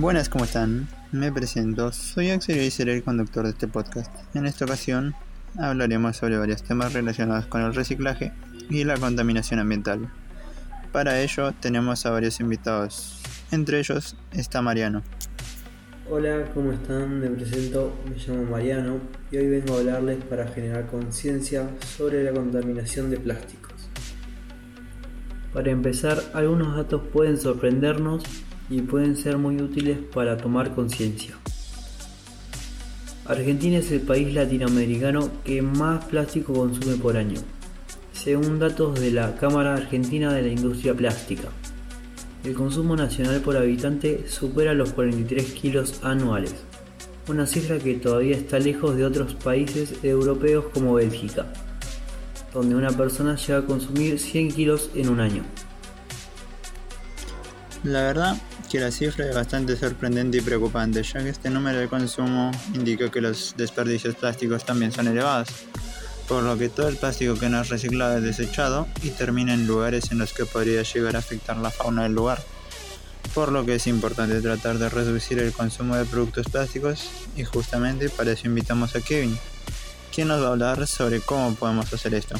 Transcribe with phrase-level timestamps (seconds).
[0.00, 0.88] Buenas, ¿cómo están?
[1.12, 4.10] Me presento, soy Axel y seré el conductor de este podcast.
[4.34, 5.14] En esta ocasión
[5.58, 8.32] hablaremos sobre varios temas relacionados con el reciclaje
[8.70, 10.10] y la contaminación ambiental.
[10.90, 13.20] Para ello tenemos a varios invitados,
[13.50, 15.02] entre ellos está Mariano.
[16.08, 17.20] Hola, ¿cómo están?
[17.20, 22.32] Me presento, me llamo Mariano y hoy vengo a hablarles para generar conciencia sobre la
[22.32, 23.74] contaminación de plásticos.
[25.52, 28.24] Para empezar, algunos datos pueden sorprendernos
[28.70, 31.34] y pueden ser muy útiles para tomar conciencia.
[33.26, 37.40] Argentina es el país latinoamericano que más plástico consume por año,
[38.12, 41.48] según datos de la Cámara Argentina de la Industria Plástica.
[42.44, 46.54] El consumo nacional por habitante supera los 43 kilos anuales,
[47.28, 51.52] una cifra que todavía está lejos de otros países europeos como Bélgica,
[52.54, 55.44] donde una persona llega a consumir 100 kilos en un año.
[57.82, 58.36] La verdad
[58.70, 63.10] que la cifra es bastante sorprendente y preocupante, ya que este número de consumo indica
[63.10, 65.48] que los desperdicios plásticos también son elevados,
[66.28, 69.66] por lo que todo el plástico que no es reciclado es desechado y termina en
[69.66, 72.42] lugares en los que podría llegar a afectar la fauna del lugar.
[73.34, 78.10] Por lo que es importante tratar de reducir el consumo de productos plásticos y justamente
[78.10, 79.38] para eso invitamos a Kevin,
[80.14, 82.36] quien nos va a hablar sobre cómo podemos hacer esto.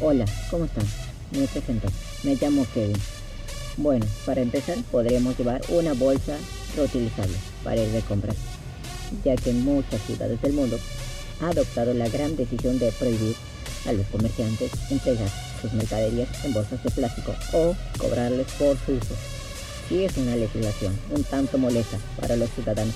[0.00, 0.84] Hola, ¿cómo están?
[1.30, 1.88] Me presento.
[2.22, 2.96] Me llamo Kevin.
[3.78, 6.36] Bueno, para empezar podremos llevar una bolsa
[6.76, 8.36] reutilizable para ir de compras,
[9.24, 10.78] ya que muchas ciudades del mundo
[11.40, 13.34] ha adoptado la gran decisión de prohibir
[13.86, 15.30] a los comerciantes entregar
[15.62, 19.14] sus mercaderías en bolsas de plástico o cobrarles por su uso.
[19.88, 22.94] Sí es una legislación un tanto molesta para los ciudadanos,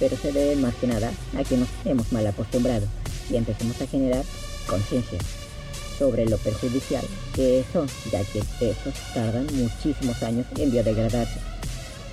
[0.00, 2.86] pero se debe más que nada a que nos hemos mal acostumbrado
[3.30, 4.24] y empecemos a generar
[4.66, 5.18] conciencia
[5.98, 11.40] sobre lo perjudicial que son, ya que estos tardan muchísimos años en biodegradarse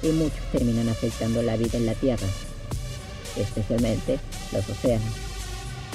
[0.03, 2.27] y muchos terminan afectando la vida en la Tierra,
[3.37, 4.19] especialmente
[4.51, 5.13] los océanos.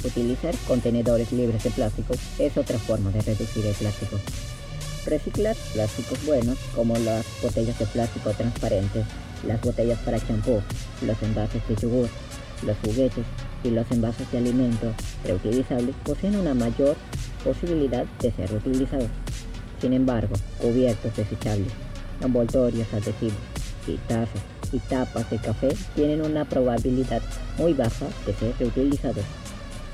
[0.03, 4.17] Utilizar contenedores libres de plástico es otra forma de reducir el plástico.
[5.05, 9.05] Reciclar plásticos buenos como las botellas de plástico transparentes,
[9.45, 10.61] las botellas para champú,
[11.01, 12.09] los envases de yogur,
[12.63, 13.25] los juguetes
[13.63, 14.93] y los envases de alimentos
[15.25, 16.95] reutilizables poseen una mayor
[17.43, 19.09] posibilidad de ser reutilizados.
[19.81, 21.71] Sin embargo, cubiertos desechables,
[22.21, 23.37] envoltorios adhesivos
[23.87, 24.41] y tazas
[24.71, 27.21] y tapas de café tienen una probabilidad
[27.57, 29.23] muy baja de ser reutilizados.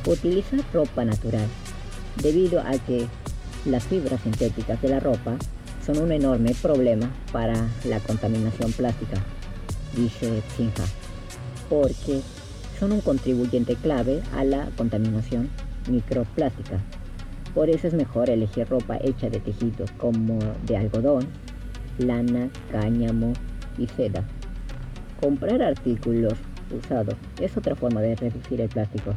[0.05, 1.47] Utiliza ropa natural,
[2.21, 3.07] debido a que
[3.65, 5.37] las fibras sintéticas de la ropa
[5.85, 9.21] son un enorme problema para la contaminación plástica,
[9.95, 10.83] dice Sinja,
[11.69, 12.21] porque
[12.83, 15.49] son un contribuyente clave a la contaminación
[15.89, 16.81] microplástica.
[17.55, 21.25] Por eso es mejor elegir ropa hecha de tejidos como de algodón,
[21.97, 23.31] lana, cáñamo
[23.77, 24.25] y seda.
[25.21, 26.33] Comprar artículos
[26.77, 29.13] usados es otra forma de reducir el plástico,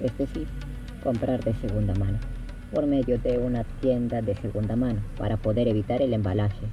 [0.00, 0.46] es decir,
[1.02, 2.20] comprar de segunda mano,
[2.72, 6.66] por medio de una tienda de segunda mano para poder evitar el embalaje.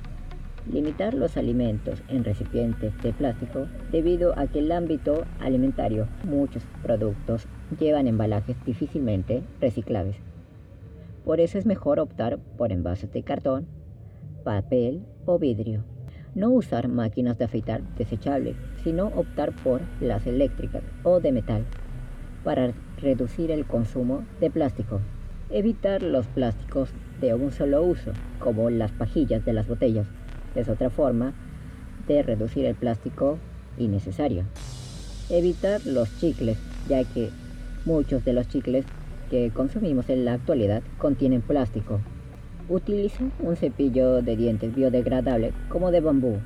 [0.71, 7.47] Limitar los alimentos en recipientes de plástico debido a que el ámbito alimentario muchos productos
[7.79, 10.15] llevan embalajes difícilmente reciclables.
[11.25, 13.67] Por eso es mejor optar por envases de cartón,
[14.45, 15.83] papel o vidrio.
[16.33, 21.65] No usar máquinas de afeitar desechables, sino optar por las eléctricas o de metal
[22.43, 25.01] para reducir el consumo de plástico.
[25.49, 26.89] Evitar los plásticos
[27.19, 30.07] de un solo uso, como las pajillas de las botellas
[30.55, 31.33] es otra forma
[32.07, 33.37] de reducir el plástico
[33.77, 34.43] innecesario.
[35.29, 36.57] Evitar los chicles,
[36.87, 37.29] ya que
[37.85, 38.85] muchos de los chicles
[39.29, 42.01] que consumimos en la actualidad contienen plástico.
[42.69, 46.37] Utiliza un cepillo de dientes biodegradable como de bambú,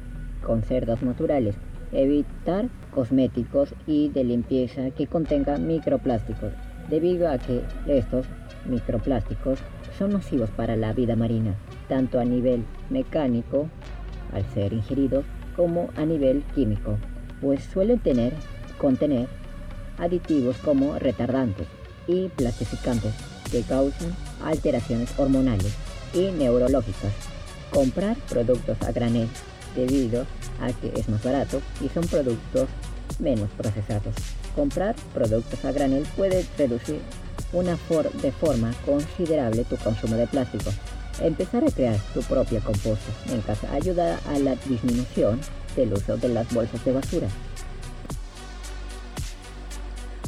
[0.44, 1.56] con cerdas naturales.
[1.92, 6.52] Evitar cosméticos y de limpieza que contengan microplásticos,
[6.90, 8.26] debido a que estos
[8.66, 9.60] microplásticos
[9.98, 11.56] son nocivos para la vida marina,
[11.88, 13.70] tanto a nivel mecánico
[14.34, 15.26] al ser ingeridos
[15.56, 16.98] como a nivel químico,
[17.42, 18.34] pues suelen tener,
[18.78, 19.28] contener
[19.98, 21.68] aditivos como retardantes
[22.08, 23.14] y plastificantes
[23.52, 24.14] que causan
[24.44, 25.74] alteraciones hormonales
[26.14, 27.14] y neurológicas.
[27.72, 29.28] Comprar productos a granel
[29.76, 30.26] debido
[30.62, 32.70] a que es más barato y son productos
[33.20, 34.16] menos procesados.
[34.56, 37.00] Comprar productos a granel puede reducir
[37.54, 37.78] una
[38.22, 40.72] de forma considerable tu consumo de plástico,
[41.20, 45.42] Empezar a crear tu propia composta en casa ayuda a la disminución
[45.76, 47.28] del uso de las bolsas de basura.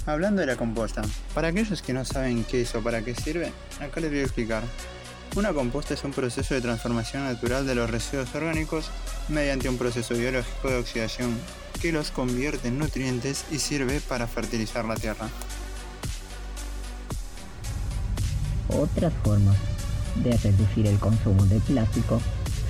[0.08, 1.04] Hablando de la composta,
[1.36, 4.24] para aquellos que no saben qué es o para qué sirve, acá les voy a
[4.24, 4.64] explicar.
[5.36, 8.90] Una composta es un proceso de transformación natural de los residuos orgánicos
[9.28, 11.38] mediante un proceso biológico de oxidación
[11.80, 15.30] que los convierte en nutrientes y sirve para fertilizar la tierra.
[18.70, 19.56] Otras formas
[20.16, 22.20] de reducir el consumo de plástico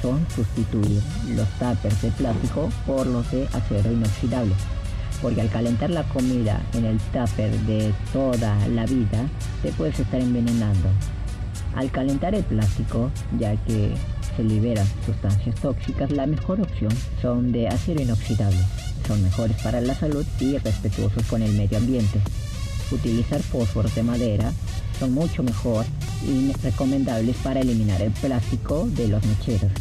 [0.01, 1.01] son sustituir
[1.35, 4.53] los tuppers de plástico por los de acero inoxidable.
[5.21, 9.27] Porque al calentar la comida en el tupper de toda la vida,
[9.61, 10.89] te puedes estar envenenando.
[11.75, 13.93] Al calentar el plástico, ya que
[14.35, 16.91] se liberan sustancias tóxicas, la mejor opción
[17.21, 18.59] son de acero inoxidable.
[19.05, 22.19] Son mejores para la salud y respetuosos con el medio ambiente.
[22.91, 24.53] Utilizar fósforos de madera
[24.99, 25.85] son mucho mejor
[26.27, 29.71] y recomendables para eliminar el plástico de los mecheros.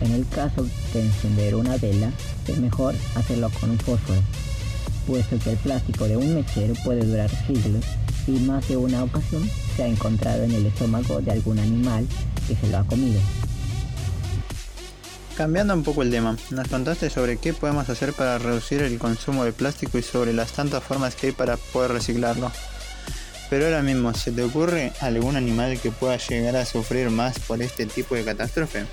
[0.00, 2.10] En el caso de encender una vela,
[2.48, 4.20] es mejor hacerlo con un fósforo,
[5.06, 7.84] puesto que el plástico de un mechero puede durar siglos
[8.26, 12.06] y más de una ocasión se ha encontrado en el estómago de algún animal
[12.48, 13.20] que se lo ha comido.
[15.36, 19.44] Cambiando un poco el tema, nos contaste sobre qué podemos hacer para reducir el consumo
[19.44, 22.52] de plástico y sobre las tantas formas que hay para poder reciclarlo.
[23.54, 27.62] Pero ahora mismo, ¿se te ocurre algún animal que pueda llegar a sufrir más por
[27.62, 28.84] este tipo de catástrofe?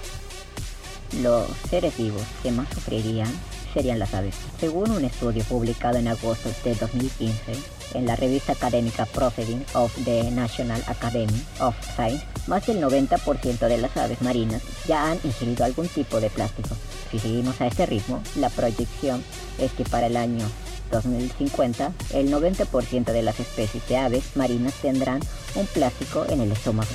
[1.24, 3.28] Los seres vivos que más sufrirían
[3.74, 4.36] serían las aves.
[4.60, 7.54] Según un estudio publicado en agosto de 2015
[7.96, 13.78] en la revista académica Proceedings of the National Academy of Science, más del 90% de
[13.80, 16.78] las aves marinas ya han ingerido algún tipo de plástico.
[17.10, 19.24] Si seguimos a este ritmo, la proyección
[19.58, 20.46] es que para el año
[20.92, 25.22] 2050, el 90% de las especies de aves marinas tendrán
[25.56, 26.92] un plástico en el estómago.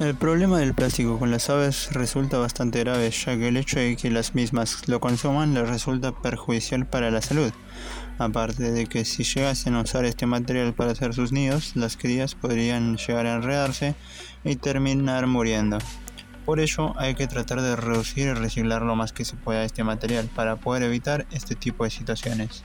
[0.00, 3.94] El problema del plástico con las aves resulta bastante grave, ya que el hecho de
[3.94, 7.52] que las mismas lo consuman les resulta perjudicial para la salud.
[8.18, 12.34] Aparte de que si llegasen a usar este material para hacer sus nidos, las crías
[12.34, 13.94] podrían llegar a enredarse
[14.42, 15.78] y terminar muriendo.
[16.44, 19.82] Por ello hay que tratar de reducir y reciclar lo más que se pueda este
[19.82, 22.64] material para poder evitar este tipo de situaciones.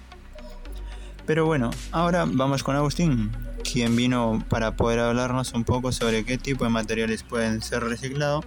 [1.26, 3.32] Pero bueno, ahora vamos con Agustín,
[3.64, 8.46] quien vino para poder hablarnos un poco sobre qué tipo de materiales pueden ser reciclados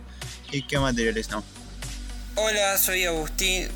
[0.51, 1.43] y qué materiales no.
[2.35, 3.69] Hola, soy Agustín,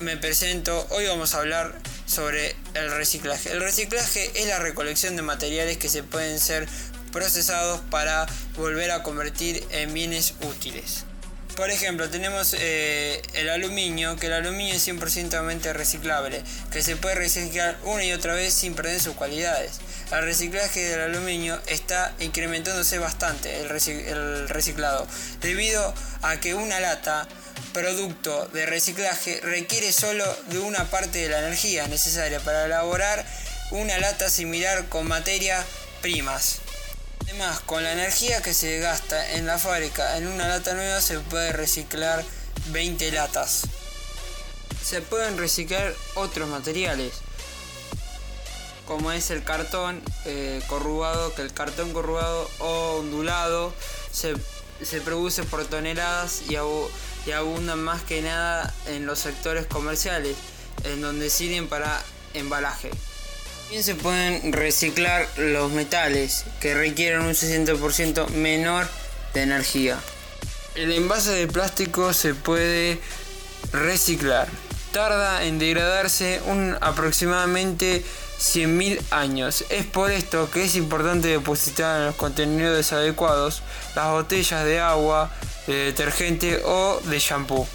[0.00, 0.86] me presento.
[0.90, 1.74] Hoy vamos a hablar
[2.06, 3.52] sobre el reciclaje.
[3.52, 6.66] El reciclaje es la recolección de materiales que se pueden ser
[7.12, 11.04] procesados para volver a convertir en bienes útiles.
[11.56, 17.14] Por ejemplo, tenemos eh, el aluminio, que el aluminio es 100% reciclable, que se puede
[17.14, 19.80] reciclar una y otra vez sin perder sus cualidades.
[20.12, 23.70] El reciclaje del aluminio está incrementándose bastante, el,
[24.50, 25.06] reciclado,
[25.40, 27.26] debido a que una lata,
[27.72, 33.24] producto de reciclaje, requiere solo de una parte de la energía necesaria para elaborar
[33.70, 35.64] una lata similar con materias
[36.02, 36.60] primas.
[37.28, 41.18] Además, con la energía que se gasta en la fábrica en una lata nueva se
[41.18, 42.24] puede reciclar
[42.68, 43.62] 20 latas.
[44.82, 47.14] Se pueden reciclar otros materiales,
[48.86, 53.74] como es el cartón eh, corrugado, que el cartón corrugado o ondulado
[54.12, 54.36] se,
[55.00, 56.54] produce por toneladas y,
[57.28, 60.36] y abundan más que nada en los sectores comerciales,
[60.84, 62.00] en donde sirven para
[62.34, 62.92] embalaje.
[63.66, 68.86] También se pueden reciclar los metales que requieren un 60% menor
[69.34, 69.98] de energía.
[70.76, 73.00] El envase de plástico se puede
[73.72, 74.46] reciclar.
[74.92, 78.04] Tarda en degradarse un aproximadamente
[78.38, 79.64] 100.000 años.
[79.68, 83.62] Es por esto que es importante depositar en los contenedores adecuados
[83.96, 85.32] las botellas de agua,
[85.66, 87.66] de detergente o de shampoo.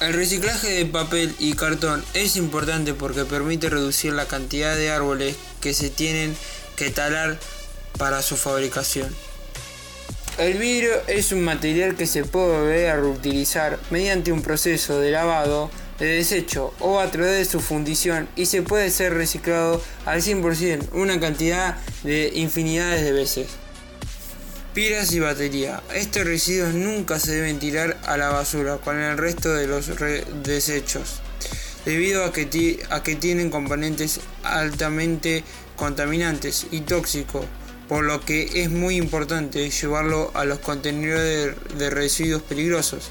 [0.00, 5.36] El reciclaje de papel y cartón es importante porque permite reducir la cantidad de árboles
[5.60, 6.34] que se tienen
[6.74, 7.38] que talar
[7.98, 9.14] para su fabricación.
[10.38, 15.10] El vidrio es un material que se puede volver a reutilizar mediante un proceso de
[15.10, 20.22] lavado, de desecho o a través de su fundición y se puede ser reciclado al
[20.22, 23.48] 100% una cantidad de infinidades de veces.
[24.74, 25.82] Pilas y batería.
[25.92, 29.90] Estos residuos nunca se deben tirar a la basura con el resto de los
[30.44, 31.20] desechos,
[31.84, 32.46] debido a que,
[33.16, 35.42] tienen componentes altamente
[35.74, 37.46] contaminantes y tóxicos,
[37.88, 43.10] por lo que es muy importante llevarlo a los contenedores de, residuos peligrosos,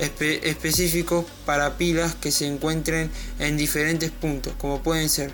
[0.00, 5.30] específicos para pilas que se encuentren en diferentes puntos, como pueden ser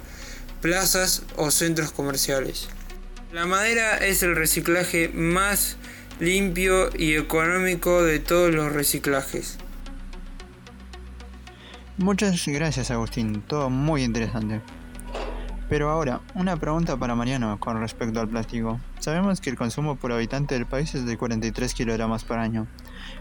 [0.60, 2.68] plazas o centros comerciales.
[3.32, 5.78] La madera es el reciclaje más
[6.20, 9.56] limpio y económico de todos los reciclajes.
[11.96, 14.60] Muchas gracias Agustín, todo muy interesante.
[15.70, 18.78] Pero ahora, una pregunta para Mariano con respecto al plástico.
[18.98, 22.66] Sabemos que el consumo por habitante del país es de 43 kilogramos por año.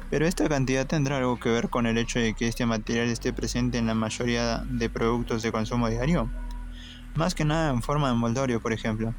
[0.10, 3.32] Pero esta cantidad tendrá algo que ver con el hecho de que este material esté
[3.32, 6.30] presente en la mayoría de productos de consumo diario.
[7.16, 9.14] Más que nada en forma de envoltorio, por ejemplo.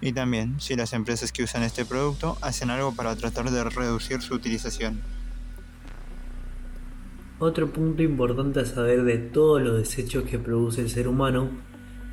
[0.00, 4.20] Y también si las empresas que usan este producto hacen algo para tratar de reducir
[4.20, 5.00] su utilización.
[7.38, 11.48] Otro punto importante a saber de todos los desechos que produce el ser humano,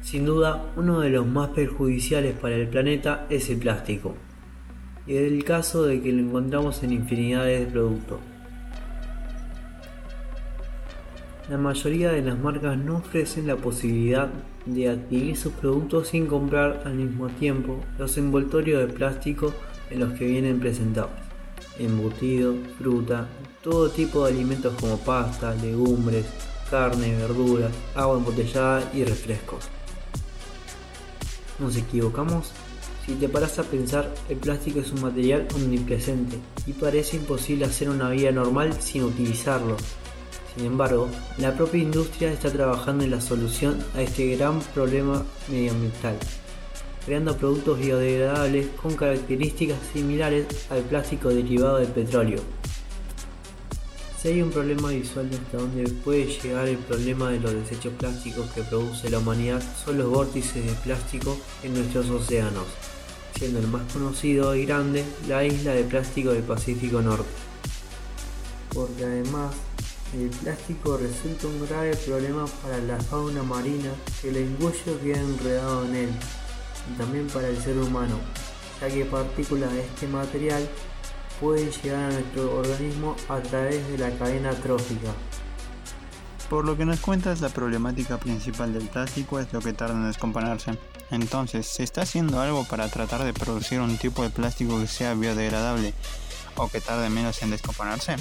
[0.01, 4.15] sin duda uno de los más perjudiciales para el planeta es el plástico.
[5.05, 8.19] Y es el caso de que lo encontramos en infinidades de productos.
[11.51, 14.29] La mayoría de las marcas no ofrecen la posibilidad
[14.65, 19.53] de adquirir sus productos sin comprar al mismo tiempo los envoltorios de plástico
[19.89, 21.11] en los que vienen presentados.
[21.77, 23.27] Embutido, fruta,
[23.61, 26.25] todo tipo de alimentos como pasta, legumbres,
[26.69, 29.67] carne, verduras, agua embotellada y refrescos.
[31.59, 32.53] ¿Nos equivocamos?
[33.05, 37.89] Si te paras a pensar, el plástico es un material omnipresente y parece imposible hacer
[37.89, 39.75] una vida normal sin utilizarlo.
[40.55, 46.17] Sin embargo, la propia industria está trabajando en la solución a este gran problema medioambiental,
[47.05, 52.41] creando productos biodegradables con características similares al plástico derivado del petróleo.
[54.21, 57.93] Si hay un problema visual de hasta dónde puede llegar el problema de los desechos
[57.97, 62.67] plásticos que produce la humanidad son los vórtices de plástico en nuestros océanos,
[63.35, 67.25] siendo el más conocido y grande la isla de plástico del Pacífico Norte.
[68.75, 69.55] Porque además
[70.13, 73.91] el plástico resulta un grave problema para la fauna marina
[74.21, 76.09] que el engullo queda enredado en él
[76.89, 78.19] y también para el ser humano,
[78.81, 80.67] ya que partículas de este material
[81.39, 85.13] pueden llegar a nuestro organismo a través de la cadena trófica.
[86.49, 90.07] Por lo que nos cuentas, la problemática principal del plástico es lo que tarda en
[90.07, 90.77] descomponerse.
[91.09, 95.13] Entonces, ¿se está haciendo algo para tratar de producir un tipo de plástico que sea
[95.13, 95.93] biodegradable
[96.57, 98.17] o que tarde menos en descomponerse?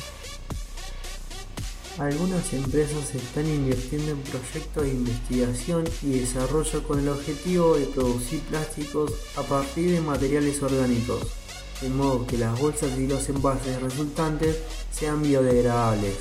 [2.01, 8.41] Algunas empresas están invirtiendo en proyectos de investigación y desarrollo con el objetivo de producir
[8.41, 11.41] plásticos a partir de materiales orgánicos
[11.81, 14.57] de modo que las bolsas y los envases resultantes
[14.91, 16.15] sean biodegradables.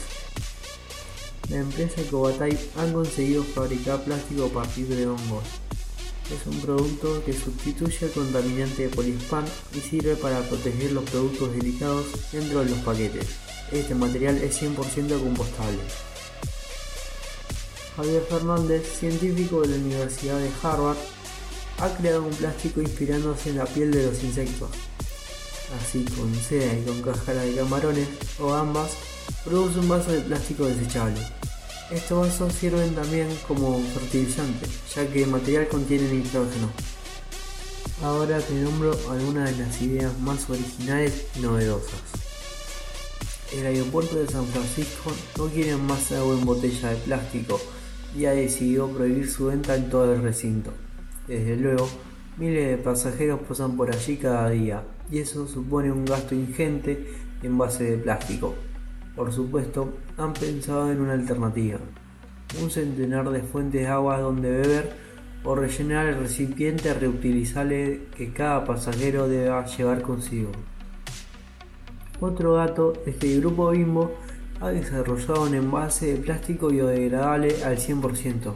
[1.50, 5.44] La empresa Ecobatype ha conseguido fabricar plástico a partir de hongos.
[6.30, 9.14] Es un producto que sustituye el contaminante de
[9.76, 13.49] y sirve para proteger los productos delicados dentro de los paquetes.
[13.72, 15.80] Este material es 100% compostable.
[17.96, 20.98] Javier Fernández, científico de la Universidad de Harvard,
[21.80, 24.70] ha creado un plástico inspirándose en la piel de los insectos
[25.78, 28.08] así con seda y con cáscara de camarones
[28.40, 28.92] o ambas,
[29.44, 31.20] produce un vaso de plástico desechable.
[31.92, 36.70] Estos vasos sirven también como fertilizante, ya que el material contiene nitrógeno.
[38.04, 42.29] Ahora te nombro algunas de las ideas más originales y novedosas.
[43.52, 47.60] El aeropuerto de San Francisco no quiere más agua en botella de plástico
[48.16, 50.72] y ha decidido prohibir su venta en todo el recinto.
[51.28, 51.90] Desde luego,
[52.38, 57.08] miles de pasajeros pasan por allí cada día y eso supone un gasto ingente
[57.42, 58.54] en base de plástico.
[59.16, 61.80] Por supuesto, han pensado en una alternativa,
[62.62, 64.94] un centenar de fuentes de agua donde beber
[65.44, 70.52] o rellenar el recipiente reutilizable que cada pasajero deba llevar consigo.
[72.22, 74.12] Otro dato es que el grupo Bimbo
[74.60, 78.54] ha desarrollado un envase de plástico biodegradable al 100%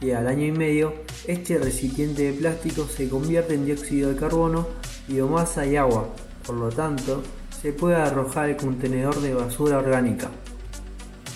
[0.00, 0.94] y al año y medio
[1.26, 4.66] este recipiente de plástico se convierte en dióxido de carbono
[5.08, 6.08] biomasa y agua,
[6.46, 7.22] por lo tanto,
[7.60, 10.30] se puede arrojar el contenedor de basura orgánica.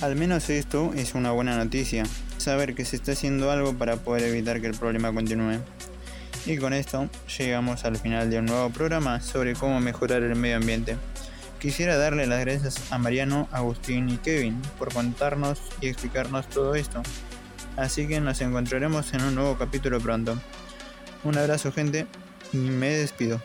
[0.00, 2.04] Al menos esto es una buena noticia,
[2.38, 5.58] saber que se está haciendo algo para poder evitar que el problema continúe.
[6.46, 10.56] Y con esto llegamos al final de un nuevo programa sobre cómo mejorar el medio
[10.56, 10.96] ambiente.
[11.64, 17.02] Quisiera darle las gracias a Mariano, Agustín y Kevin por contarnos y explicarnos todo esto.
[17.78, 20.38] Así que nos encontraremos en un nuevo capítulo pronto.
[21.24, 22.06] Un abrazo gente
[22.52, 23.40] y me despido.